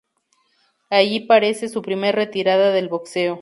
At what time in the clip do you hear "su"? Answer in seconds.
1.69-1.83